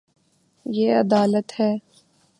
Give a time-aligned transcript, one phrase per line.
[0.65, 1.71] یے ادالت ہے